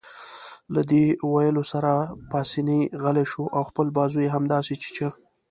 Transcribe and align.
له 0.73 0.81
دې 0.91 1.05
ویلو 1.33 1.63
سره 1.71 1.91
پاسیني 2.31 2.79
غلی 3.01 3.25
شو 3.31 3.43
او 3.55 3.61
خپل 3.69 3.87
بازو 3.97 4.17
يې 4.25 4.33
همداسې 4.35 4.73
چیچه. 4.83 5.07